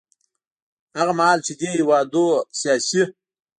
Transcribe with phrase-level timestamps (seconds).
[0.99, 2.25] هغه مهال چې دې هېوادونو
[2.59, 3.01] سیاسي